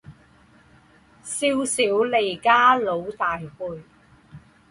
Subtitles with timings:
[1.23, 3.83] 少小离家老大回